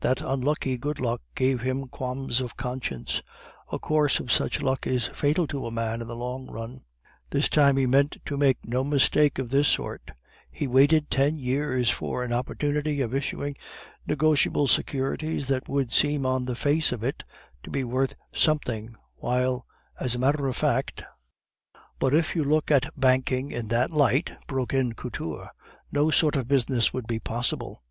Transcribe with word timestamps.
That 0.00 0.20
unlucky 0.20 0.76
good 0.76 1.00
luck 1.00 1.22
gave 1.34 1.62
him 1.62 1.88
qualms 1.88 2.42
of 2.42 2.58
conscience. 2.58 3.22
A 3.72 3.78
course 3.78 4.20
of 4.20 4.30
such 4.30 4.60
luck 4.60 4.86
is 4.86 5.06
fatal 5.06 5.46
to 5.46 5.64
a 5.64 5.70
man 5.70 6.02
in 6.02 6.08
the 6.08 6.14
long 6.14 6.46
run. 6.50 6.82
This 7.30 7.48
time 7.48 7.78
he 7.78 7.86
meant 7.86 8.18
to 8.26 8.36
make 8.36 8.58
no 8.66 8.84
mistake 8.84 9.38
of 9.38 9.48
this 9.48 9.68
sort; 9.68 10.10
he 10.50 10.66
waited 10.66 11.10
ten 11.10 11.38
years 11.38 11.88
for 11.88 12.22
an 12.22 12.34
opportunity 12.34 13.00
of 13.00 13.14
issuing 13.14 13.56
negotiable 14.06 14.66
securities 14.66 15.50
which 15.66 15.90
should 15.90 15.92
seem 15.98 16.26
on 16.26 16.44
the 16.44 16.54
face 16.54 16.92
of 16.92 17.02
it 17.02 17.24
to 17.62 17.70
be 17.70 17.82
worth 17.82 18.14
something, 18.30 18.94
while 19.14 19.64
as 19.98 20.14
a 20.14 20.18
matter 20.18 20.48
of 20.48 20.56
fact" 20.56 21.02
"But 21.98 22.12
if 22.12 22.36
you 22.36 22.44
look 22.44 22.70
at 22.70 22.90
banking 22.94 23.50
in 23.50 23.68
that 23.68 23.90
light," 23.90 24.32
broke 24.46 24.74
in 24.74 24.92
Couture, 24.92 25.48
"no 25.90 26.10
sort 26.10 26.36
of 26.36 26.46
business 26.46 26.92
would 26.92 27.06
be 27.06 27.18
possible. 27.18 27.82